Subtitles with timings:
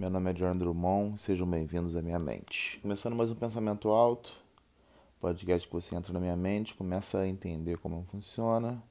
[0.00, 2.80] Meu nome é John Drummond, sejam bem-vindos à minha mente.
[2.80, 4.32] Começando mais um pensamento alto,
[5.20, 8.82] podcast que você entra na minha mente, começa a entender como funciona.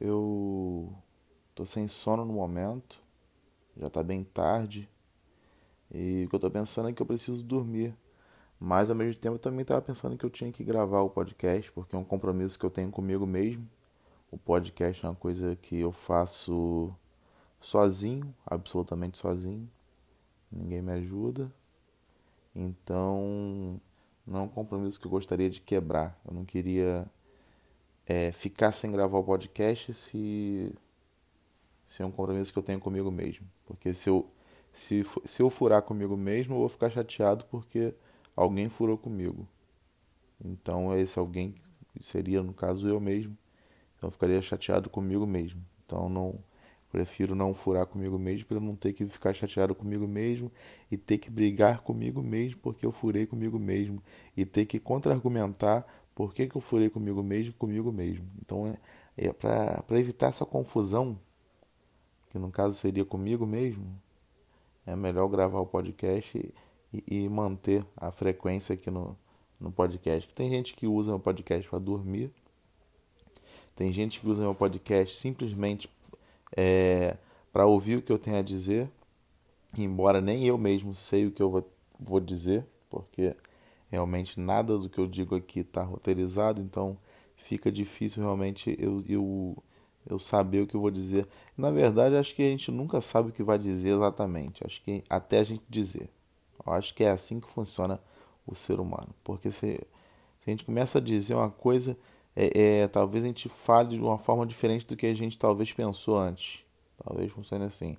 [0.00, 0.92] Eu
[1.54, 3.00] tô sem sono no momento,
[3.76, 4.88] já tá bem tarde,
[5.88, 7.94] e o que eu tô pensando é que eu preciso dormir.
[8.58, 11.70] Mas ao mesmo tempo eu também estava pensando que eu tinha que gravar o podcast,
[11.70, 13.70] porque é um compromisso que eu tenho comigo mesmo.
[14.32, 16.92] O podcast é uma coisa que eu faço
[17.60, 19.70] sozinho, absolutamente sozinho
[20.50, 21.52] ninguém me ajuda.
[22.54, 23.80] Então,
[24.26, 26.18] não é um compromisso que eu gostaria de quebrar.
[26.26, 27.06] Eu não queria
[28.06, 30.74] é, ficar sem gravar o podcast se,
[31.86, 33.46] se é um compromisso que eu tenho comigo mesmo.
[33.66, 34.28] Porque se eu,
[34.72, 37.94] se, se eu furar comigo mesmo, eu vou ficar chateado porque
[38.34, 39.46] alguém furou comigo.
[40.44, 41.54] Então, esse alguém
[42.00, 43.36] seria, no caso, eu mesmo.
[43.96, 45.64] Então, eu ficaria chateado comigo mesmo.
[45.84, 46.32] Então, não
[46.90, 50.50] Prefiro não furar comigo mesmo para não ter que ficar chateado comigo mesmo
[50.90, 54.02] e ter que brigar comigo mesmo porque eu furei comigo mesmo
[54.34, 58.24] e ter que contra-argumentar por que, que eu furei comigo mesmo comigo mesmo.
[58.40, 58.78] Então, é,
[59.16, 61.18] é para evitar essa confusão,
[62.30, 63.86] que no caso seria comigo mesmo,
[64.86, 66.52] é melhor gravar o podcast
[66.92, 69.16] e, e manter a frequência aqui no,
[69.60, 70.28] no podcast.
[70.34, 72.32] Tem gente que usa o podcast para dormir,
[73.76, 75.88] tem gente que usa o podcast simplesmente
[76.56, 77.16] é,
[77.52, 78.90] para ouvir o que eu tenho a dizer,
[79.76, 83.36] embora nem eu mesmo sei o que eu vou, vou dizer, porque
[83.90, 86.96] realmente nada do que eu digo aqui está roteirizado, então
[87.36, 89.62] fica difícil realmente eu, eu,
[90.06, 91.26] eu saber o que eu vou dizer.
[91.56, 95.02] Na verdade, acho que a gente nunca sabe o que vai dizer exatamente, acho que
[95.08, 96.10] até a gente dizer.
[96.64, 98.00] Eu acho que é assim que funciona
[98.46, 99.80] o ser humano, porque se,
[100.40, 101.96] se a gente começa a dizer uma coisa
[102.34, 105.72] é, é, talvez a gente fale de uma forma diferente do que a gente talvez
[105.72, 106.64] pensou antes.
[107.04, 107.96] Talvez funcione assim.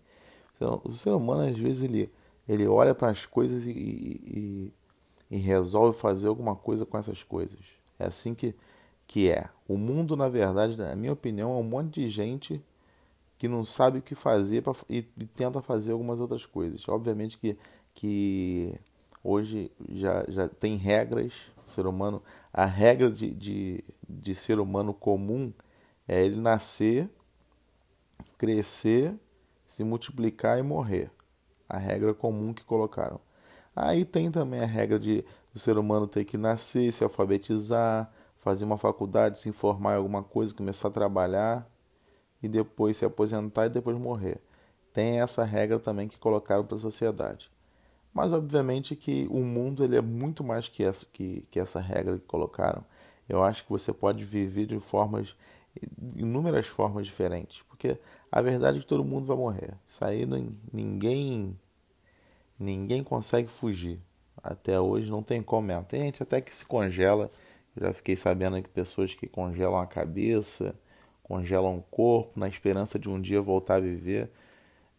[0.83, 2.11] O ser humano, às vezes, ele,
[2.47, 4.73] ele olha para as coisas e, e,
[5.31, 7.59] e, resolve fazer alguma coisa com essas coisas.
[7.97, 8.53] É assim que,
[9.07, 9.49] que é.
[9.67, 12.61] O mundo, na verdade, na minha opinião, é um monte de gente
[13.37, 16.87] que não sabe o que fazer pra, e, e tenta fazer algumas outras coisas.
[16.89, 17.57] Obviamente que,
[17.93, 18.75] que
[19.23, 21.33] hoje já, já tem regras,
[21.69, 22.21] ser humano
[22.51, 25.53] a regra de, de, de ser humano comum
[26.07, 27.09] é ele nascer,
[28.37, 29.15] crescer,
[29.67, 31.11] se multiplicar e morrer.
[31.67, 33.19] A regra comum que colocaram.
[33.75, 38.65] Aí tem também a regra de do ser humano ter que nascer, se alfabetizar, fazer
[38.65, 41.69] uma faculdade, se informar em alguma coisa, começar a trabalhar
[42.41, 44.41] e depois se aposentar e depois morrer.
[44.93, 47.51] Tem essa regra também que colocaram para a sociedade.
[48.13, 52.17] Mas obviamente que o mundo ele é muito mais que essa, que, que essa regra
[52.17, 52.83] que colocaram.
[53.27, 55.35] Eu acho que você pode viver de formas,
[56.15, 57.61] inúmeras formas diferentes.
[57.69, 57.97] Porque
[58.31, 59.73] a verdade é que todo mundo vai morrer.
[59.87, 60.25] Isso aí
[60.73, 61.57] ninguém,
[62.59, 63.99] ninguém consegue fugir.
[64.41, 65.83] Até hoje não tem como.
[65.83, 67.29] Tem gente até que se congela.
[67.75, 70.75] Eu já fiquei sabendo que pessoas que congelam a cabeça,
[71.21, 74.31] congelam o corpo, na esperança de um dia voltar a viver.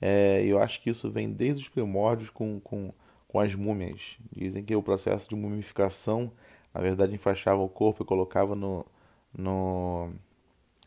[0.01, 2.93] É, eu acho que isso vem desde os primórdios com, com,
[3.29, 4.17] com as múmias.
[4.33, 6.33] Dizem que o processo de mumificação,
[6.73, 8.87] na verdade, enfaixava o corpo e colocava no,
[9.37, 10.11] no,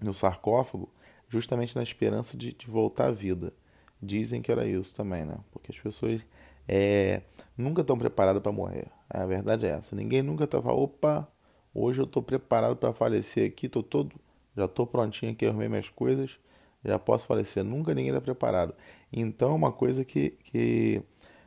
[0.02, 0.90] no sarcófago,
[1.30, 3.54] justamente na esperança de, de, voltar à vida.
[4.02, 5.38] Dizem que era isso também, né?
[5.52, 6.22] Porque as pessoas
[6.68, 7.22] é,
[7.58, 8.88] nunca estão preparadas para morrer.
[9.10, 9.96] A verdade é essa.
[9.96, 11.28] Ninguém nunca estava, tá opa,
[11.74, 14.16] hoje eu estou preparado para falecer aqui, tô todo,
[14.58, 16.40] já estou prontinho aqui, arrumei minhas coisas
[16.84, 17.64] já posso falecer.
[17.64, 18.74] Nunca ninguém está preparado.
[19.12, 21.02] Então é uma coisa que, que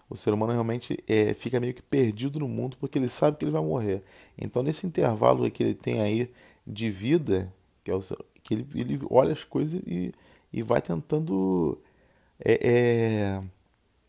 [0.08, 3.44] o ser humano realmente é, fica meio que perdido no mundo porque ele sabe que
[3.44, 4.02] ele vai morrer.
[4.38, 6.30] Então nesse intervalo que ele tem aí
[6.66, 7.52] de vida,
[7.84, 8.00] que, é o,
[8.42, 10.12] que ele, ele olha as coisas e,
[10.52, 11.80] e vai tentando
[12.44, 13.42] é, é,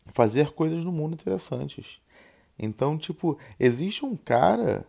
[0.06, 2.00] fazer coisas no mundo interessantes.
[2.58, 4.84] Então, tipo, existe um cara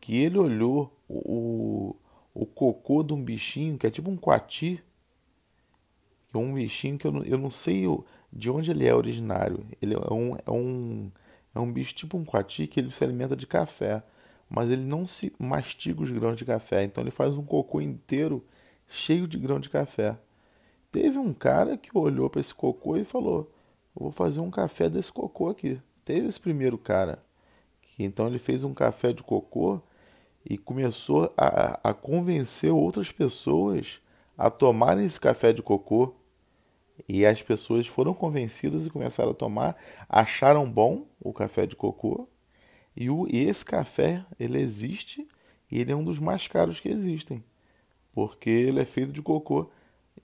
[0.00, 1.94] que ele olhou o,
[2.34, 4.82] o, o cocô de um bichinho, que é tipo um coati,
[6.34, 7.84] é um bichinho que eu não, eu não sei
[8.32, 9.64] de onde ele é originário.
[9.80, 11.10] Ele é um, é um,
[11.54, 14.02] é um bicho tipo um coati que ele se alimenta de café,
[14.48, 18.44] mas ele não se mastiga os grãos de café, então ele faz um cocô inteiro
[18.88, 20.18] cheio de grão de café.
[20.90, 23.50] Teve um cara que olhou para esse cocô e falou:
[23.94, 25.80] vou fazer um café desse cocô aqui.
[26.04, 27.22] Teve esse primeiro cara.
[27.80, 29.80] Que, então ele fez um café de cocô
[30.44, 34.00] e começou a, a convencer outras pessoas
[34.36, 36.14] a tomarem esse café de cocô
[37.08, 39.76] e as pessoas foram convencidas e começaram a tomar,
[40.08, 42.28] acharam bom o café de cocô.
[42.96, 45.26] E, o, e esse café, ele existe
[45.70, 47.42] e ele é um dos mais caros que existem.
[48.12, 49.70] Porque ele é feito de cocô.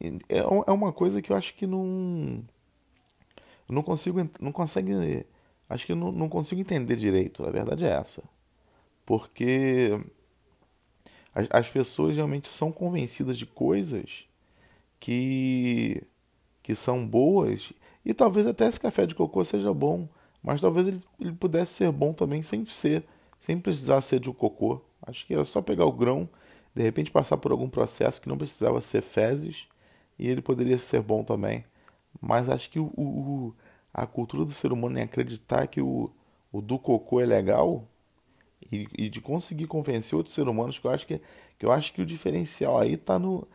[0.01, 2.45] É, é uma coisa que eu acho que não.
[3.69, 5.27] não consigo, não consegue,
[5.69, 7.45] acho que não, não consigo entender direito.
[7.45, 8.23] A verdade é essa,
[9.07, 9.99] porque
[11.35, 14.29] as, as pessoas realmente são convencidas de coisas
[15.01, 16.03] que
[16.69, 17.73] que são boas
[18.05, 20.07] e talvez até esse café de cocô seja bom,
[20.43, 23.05] mas talvez ele, ele pudesse ser bom também sem ser,
[23.41, 24.79] sem precisar ser de um cocô.
[25.01, 26.29] Acho que era só pegar o grão,
[26.75, 29.67] de repente passar por algum processo que não precisava ser fezes
[30.19, 31.65] e ele poderia ser bom também.
[32.21, 33.55] Mas acho que o, o
[33.95, 36.11] a cultura do ser humano em acreditar que o,
[36.53, 37.89] o do cocô é legal
[38.71, 41.19] e, e, de conseguir convencer outros seres humanos que eu acho que,
[41.59, 43.49] que eu acho que o diferencial aí tá no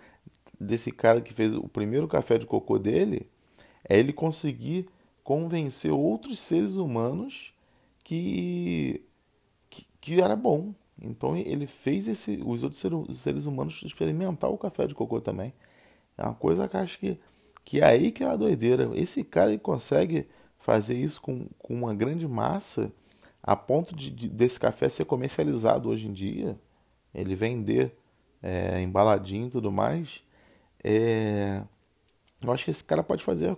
[0.63, 3.27] desse cara que fez o primeiro café de cocô dele
[3.87, 4.87] é ele conseguir
[5.23, 7.53] convencer outros seres humanos
[8.03, 9.03] que,
[9.69, 10.73] que, que era bom.
[11.01, 12.81] Então ele fez esse, os outros
[13.17, 15.53] seres humanos experimentar o café de cocô também.
[16.17, 17.19] É uma coisa que acho que,
[17.65, 18.89] que é aí que é a doideira.
[18.93, 20.27] Esse cara ele consegue
[20.57, 22.91] fazer isso com, com uma grande massa
[23.41, 26.57] a ponto de, de desse café ser comercializado hoje em dia.
[27.13, 27.95] Ele vender
[28.41, 30.23] é, embaladinho e tudo mais.
[30.83, 31.63] É,
[32.43, 33.57] eu acho que esse cara pode fazer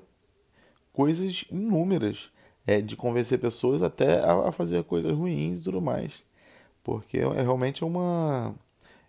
[0.93, 2.31] coisas inúmeras,
[2.67, 6.23] é, de convencer pessoas até a, fazer coisas ruins e tudo mais.
[6.83, 8.55] Porque é realmente uma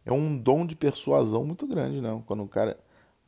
[0.06, 2.22] é um dom de persuasão muito grande, não?
[2.22, 2.78] Quando o cara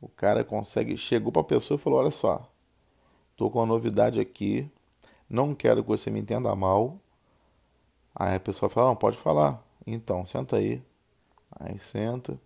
[0.01, 2.49] o cara consegue chegou para a pessoa e falou: "Olha só,
[3.37, 4.69] tô com uma novidade aqui,
[5.29, 6.99] não quero que você me entenda mal".
[8.15, 9.63] Aí a pessoa fala: "Não, pode falar".
[9.85, 10.81] Então, senta aí.
[11.59, 12.39] Aí senta.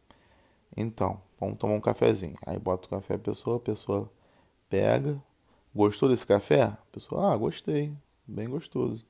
[0.78, 2.36] Então, vamos tomar um cafezinho.
[2.46, 4.12] Aí bota o café a pessoa, a pessoa
[4.70, 5.22] pega.
[5.76, 6.64] Gostou desse café?
[6.64, 7.94] A pessoa, ah, gostei,
[8.28, 9.06] bem gostoso.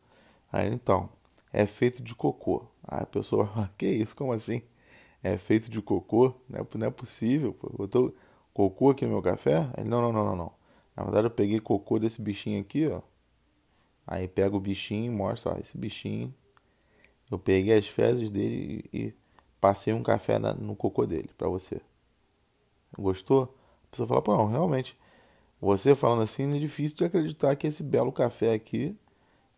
[0.51, 1.09] Aí então,
[1.51, 2.65] é feito de cocô.
[2.88, 4.62] Aí a pessoa, ah, que isso, como assim?
[5.24, 6.33] É feito de cocô?
[6.50, 7.56] Não é, não é possível.
[7.77, 8.13] Botou
[8.53, 9.69] cocô aqui no meu café?
[9.86, 10.51] Não, não, não, não, não.
[10.95, 13.01] Na verdade eu peguei cocô desse bichinho aqui, ó.
[14.06, 16.33] Aí pega o bichinho e mostra, ó, esse bichinho.
[17.31, 19.13] Eu peguei as fezes dele e, e
[19.59, 21.81] passei um café na, no cocô dele para você.
[22.97, 23.55] Gostou?
[23.87, 24.97] A pessoa fala, pô, não, realmente.
[25.61, 28.95] Você falando assim, é difícil de acreditar que esse belo café aqui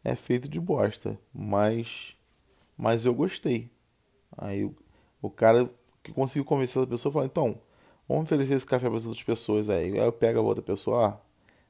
[0.04, 1.20] é feito de bosta.
[1.34, 2.16] Mas,
[2.78, 3.70] mas eu gostei.
[4.38, 4.76] Aí o,
[5.22, 5.70] o cara
[6.04, 7.60] que conseguiu convencer a pessoa fala, então,
[8.08, 9.94] vamos oferecer esse café para as outras pessoas aí.
[9.94, 11.18] Aí eu pego a outra pessoa, ah,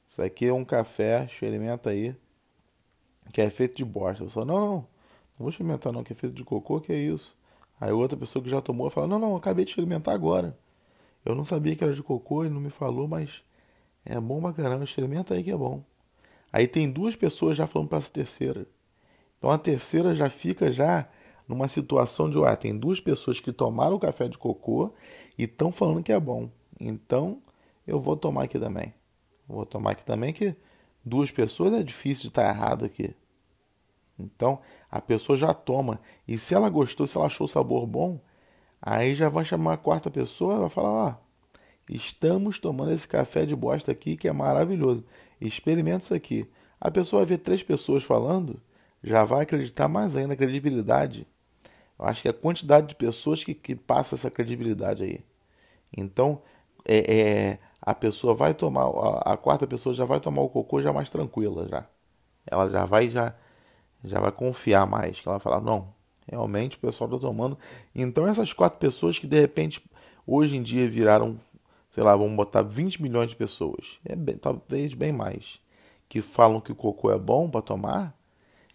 [0.09, 2.15] isso aqui é um café, experimenta aí,
[3.31, 4.23] que é feito de bosta.
[4.23, 4.87] A pessoa, não, não, não
[5.39, 7.35] vou experimentar não, que é feito de cocô, que é isso?
[7.79, 10.57] Aí outra pessoa que já tomou fala: Não, não, acabei de experimentar agora.
[11.25, 13.43] Eu não sabia que era de cocô, ele não me falou, mas
[14.05, 15.83] é bom pra caramba, experimenta aí que é bom.
[16.53, 18.67] Aí tem duas pessoas já falando para essa terceira.
[19.37, 21.09] Então a terceira já fica já
[21.47, 24.93] numa situação de, ah, tem duas pessoas que tomaram o café de cocô
[25.37, 26.49] e estão falando que é bom.
[26.79, 27.41] Então
[27.85, 28.93] eu vou tomar aqui também.
[29.47, 30.55] Vou tomar aqui também que
[31.03, 33.15] duas pessoas é difícil de estar errado aqui.
[34.17, 35.99] Então a pessoa já toma.
[36.27, 38.19] E se ela gostou, se ela achou o sabor bom,
[38.85, 41.15] aí já vai chamar a quarta pessoa vai falar: ó,
[41.89, 45.03] estamos tomando esse café de bosta aqui que é maravilhoso.
[45.41, 46.49] Experimenta isso aqui.
[46.79, 48.61] A pessoa vai ver três pessoas falando,
[49.03, 51.27] já vai acreditar mais ainda na credibilidade.
[51.97, 55.25] Eu acho que é a quantidade de pessoas que, que passa essa credibilidade aí.
[55.95, 56.41] Então,
[56.85, 60.81] é, é, a pessoa vai tomar, a, a, quarta pessoa já vai tomar o cocô
[60.81, 61.85] já mais tranquila já.
[62.45, 63.33] Ela já vai já
[64.03, 65.19] já vai confiar mais.
[65.19, 65.94] Que ela vai falar, não,
[66.27, 67.57] realmente o pessoal está tomando.
[67.93, 69.83] Então essas quatro pessoas que de repente
[70.25, 71.39] hoje em dia viraram,
[71.89, 75.59] sei lá, vamos botar 20 milhões de pessoas, é bem, talvez bem mais,
[76.09, 78.17] que falam que o cocô é bom para tomar,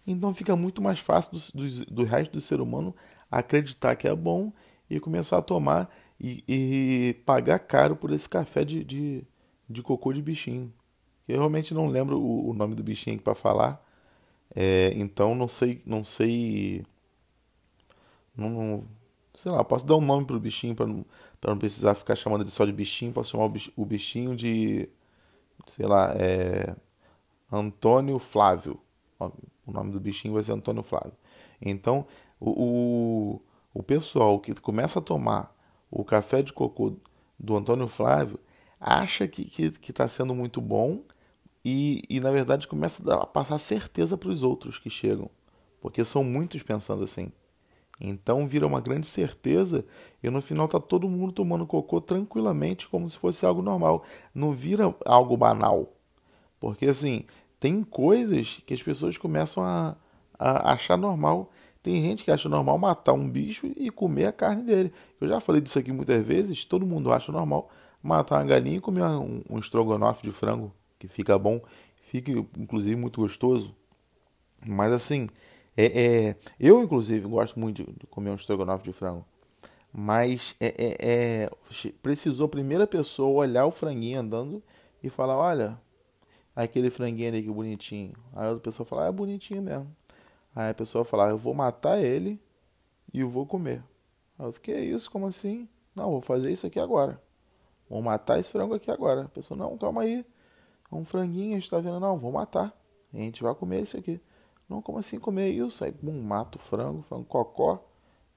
[0.05, 2.95] então fica muito mais fácil do, do, do, resto do ser humano
[3.29, 4.51] acreditar que é bom
[4.89, 9.23] e começar a tomar e, e pagar caro por esse café de, de,
[9.69, 10.71] de cocô de bichinho.
[11.27, 13.81] Eu realmente não lembro o, o nome do bichinho para falar,
[14.55, 16.83] é, então não sei, não sei,
[18.35, 18.87] não, não,
[19.33, 21.05] sei lá, posso dar um nome pro bichinho para não,
[21.43, 24.89] não precisar ficar chamando ele só de bichinho, posso chamar o bichinho de,
[25.67, 26.75] sei lá, é,
[27.51, 28.79] Antônio Flávio.
[29.19, 31.13] O nome do bichinho vai ser Antônio Flávio.
[31.61, 32.07] Então,
[32.39, 33.41] o, o,
[33.73, 35.55] o pessoal que começa a tomar
[35.89, 36.95] o café de cocô
[37.39, 38.39] do Antônio Flávio
[38.79, 41.03] acha que está que, que tá sendo muito bom
[41.63, 45.29] e, e na verdade começa a passar certeza para os outros que chegam,
[45.79, 47.31] porque são muitos pensando assim.
[48.01, 49.85] Então vira uma grande certeza
[50.23, 54.03] e no final tá todo mundo tomando cocô tranquilamente, como se fosse algo normal.
[54.33, 55.93] Não vira algo banal.
[56.59, 57.25] Porque assim,
[57.59, 59.95] tem coisas que as pessoas começam a,
[60.37, 61.51] a achar normal.
[61.83, 64.91] Tem gente que acha normal matar um bicho e comer a carne dele.
[65.19, 66.65] Eu já falei disso aqui muitas vezes.
[66.65, 67.69] Todo mundo acha normal
[68.01, 71.61] matar uma galinha e comer um, um estrogonofe de frango que fica bom,
[71.95, 73.75] fica inclusive muito gostoso.
[74.65, 75.29] Mas assim,
[75.85, 79.25] é, é, eu inclusive gosto muito de comer um estrogonofe de frango.
[79.93, 81.51] Mas é, é, é,
[82.01, 84.63] precisou a primeira pessoa olhar o franguinho andando
[85.03, 85.77] e falar, olha,
[86.55, 88.13] aquele franguinho ali que bonitinho.
[88.33, 89.95] Aí a outra pessoa fala, ah, é bonitinho mesmo.
[90.55, 92.39] Aí a pessoa fala, eu vou matar ele
[93.13, 93.83] e eu vou comer.
[94.39, 95.11] Aí eu, que isso?
[95.11, 95.67] Como assim?
[95.95, 97.21] Não, vou fazer isso aqui agora.
[97.89, 99.23] Vou matar esse frango aqui agora.
[99.23, 100.25] A pessoa, não, calma aí.
[100.91, 102.73] É um franguinho, a gente tá vendo, não, vou matar.
[103.13, 104.21] a gente vai comer esse aqui.
[104.71, 105.83] Não, como assim comer isso?
[105.83, 107.83] Aí, bum, mata o frango, frango cocó.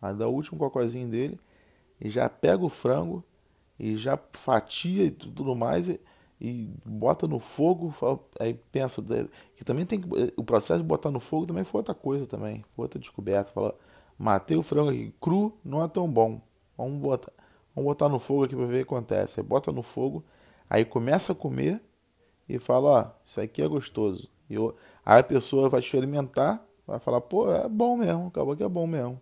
[0.03, 1.39] Aí dá o último cocôzinho dele.
[2.01, 3.23] E já pega o frango.
[3.79, 5.89] E já fatia e tudo mais.
[5.89, 6.01] E,
[6.41, 7.95] e bota no fogo.
[8.41, 9.01] Aí pensa,
[9.57, 10.03] que também tem
[10.37, 12.65] O processo de botar no fogo também foi outra coisa também.
[12.73, 13.53] Foi outra descoberta.
[13.53, 13.77] Fala,
[14.19, 15.15] matei o frango aqui.
[15.21, 16.41] Cru não é tão bom.
[16.77, 17.33] Vamos botar.
[17.77, 19.41] Vamos botar no fogo aqui para ver o que acontece.
[19.41, 20.25] Aí bota no fogo,
[20.69, 21.81] aí começa a comer
[22.49, 24.29] e fala, ó, isso aqui é gostoso.
[24.49, 24.75] E eu,
[25.05, 28.87] aí a pessoa vai experimentar, vai falar, pô, é bom mesmo, acabou que é bom
[28.87, 29.21] mesmo.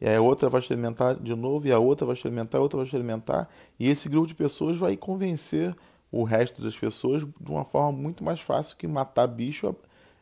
[0.00, 2.78] E aí a outra vai experimentar de novo, e a outra vai experimentar, a outra
[2.78, 5.74] vai experimentar, e esse grupo de pessoas vai convencer
[6.10, 9.74] o resto das pessoas de uma forma muito mais fácil que matar bicho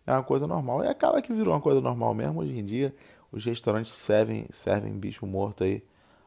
[0.06, 0.82] é uma coisa normal.
[0.84, 2.40] E acaba que virou uma coisa normal mesmo.
[2.40, 2.94] Hoje em dia,
[3.30, 5.82] os restaurantes servem, servem bicho morto aí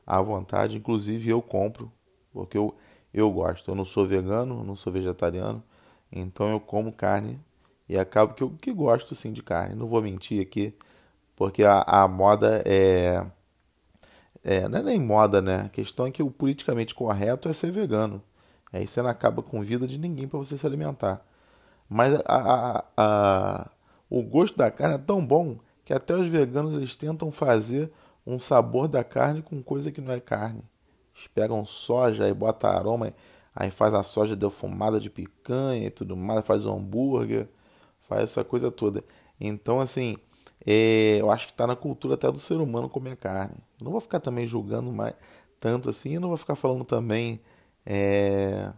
[0.06, 0.78] à vontade.
[0.78, 1.92] Inclusive eu compro,
[2.32, 2.76] porque eu,
[3.14, 3.72] eu gosto.
[3.72, 5.64] Eu não sou vegano, não sou vegetariano,
[6.12, 7.40] então eu como carne
[7.88, 9.76] e acabo que eu que gosto sim de carne.
[9.76, 10.74] Não vou mentir aqui,
[11.36, 13.26] porque a, a moda é,
[14.44, 14.68] é.
[14.68, 15.64] Não é nem moda, né?
[15.66, 18.22] A questão é que o politicamente correto é ser vegano.
[18.74, 21.26] Aí você não acaba com vida de ninguém para você se alimentar.
[21.90, 23.72] Mas a, a, a,
[24.10, 27.92] o gosto da carne é tão bom que até os veganos eles tentam fazer
[28.26, 30.64] um sabor da carne com coisa que não é carne.
[31.16, 33.14] Eles pegam soja e botam aroma,
[33.56, 37.48] aí faz a soja defumada de picanha e tudo mais, faz o hambúrguer,
[38.08, 39.04] faz essa coisa toda.
[39.40, 40.16] Então, assim,
[40.66, 43.56] é, eu acho que está na cultura até do ser humano comer carne.
[43.80, 45.16] Eu não vou ficar também julgando mais
[45.60, 47.42] tanto assim, eu não vou ficar falando também
[47.86, 48.72] é,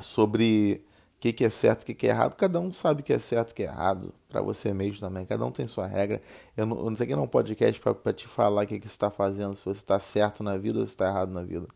[0.00, 0.84] sobre
[1.20, 2.34] que, que é certo e que, que é errado.
[2.36, 5.26] Cada um sabe o que é certo e que é errado para você mesmo também.
[5.26, 6.22] Cada um tem sua regra.
[6.56, 8.92] Eu não, eu não tenho aqui um podcast para te falar o que, que você
[8.92, 11.66] está fazendo, se você está certo na vida ou se está errado na vida.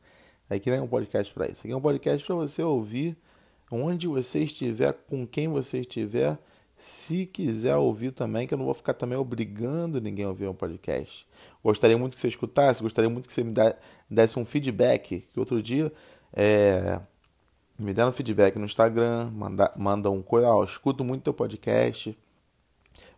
[0.51, 1.61] Aqui não é um podcast para isso.
[1.63, 3.17] Aqui é um podcast para você ouvir
[3.71, 6.39] onde você estiver, com quem você estiver.
[6.77, 10.55] Se quiser ouvir também, que eu não vou ficar também obrigando ninguém a ouvir um
[10.55, 11.27] podcast.
[11.63, 13.53] Gostaria muito que você escutasse, gostaria muito que você me
[14.09, 15.27] desse um feedback.
[15.33, 15.93] Que outro dia
[16.33, 17.01] é,
[17.79, 22.17] me deram feedback no Instagram, manda, manda um coisa, ó, escuto muito teu podcast,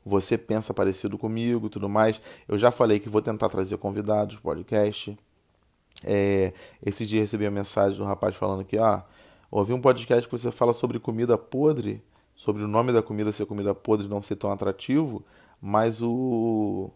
[0.05, 2.21] você pensa parecido comigo tudo mais.
[2.49, 5.17] Eu já falei que vou tentar trazer convidados podcast.
[6.05, 6.53] É,
[6.85, 9.05] esse dia recebi a mensagem do rapaz falando que, ah,
[9.51, 12.03] ouvi um podcast que você fala sobre comida podre,
[12.35, 15.25] sobre o nome da comida ser comida podre não ser tão atrativo,
[15.61, 16.91] mas o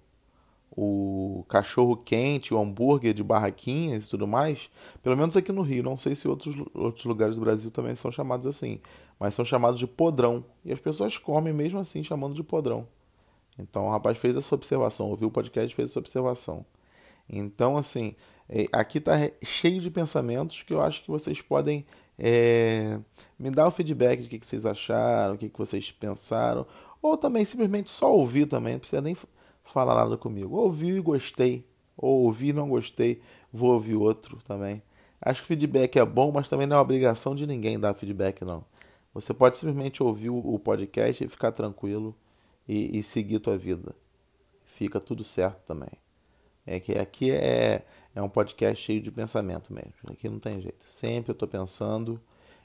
[0.76, 4.68] o cachorro quente, o hambúrguer de barraquinhas e tudo mais,
[5.02, 8.10] pelo menos aqui no Rio, não sei se outros, outros lugares do Brasil também são
[8.10, 8.80] chamados assim,
[9.18, 10.44] mas são chamados de podrão.
[10.64, 12.88] E as pessoas comem mesmo assim, chamando de podrão.
[13.56, 16.66] Então o rapaz fez essa observação, ouviu o podcast e fez essa observação.
[17.28, 18.16] Então, assim,
[18.48, 21.86] é, aqui está cheio de pensamentos que eu acho que vocês podem
[22.18, 22.98] é,
[23.38, 26.66] me dar o feedback de o que, que vocês acharam, o que, que vocês pensaram,
[27.02, 29.16] ou também simplesmente só ouvir também, não precisa nem
[29.64, 30.56] fala nada comigo.
[30.56, 31.66] Ouvi e gostei,
[31.96, 33.20] ou ouvi e não gostei,
[33.52, 34.82] vou ouvir outro também.
[35.20, 38.64] Acho que feedback é bom, mas também não é obrigação de ninguém dar feedback, não.
[39.12, 42.16] Você pode simplesmente ouvir o podcast e ficar tranquilo
[42.68, 43.94] e, e seguir tua vida.
[44.64, 45.92] Fica tudo certo também.
[46.66, 49.92] É que aqui é, é um podcast cheio de pensamento mesmo.
[50.06, 50.88] Aqui não tem jeito.
[50.88, 52.20] Sempre eu estou pensando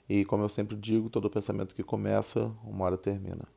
[0.07, 3.47] e, como eu sempre digo, todo pensamento que começa, uma hora termina.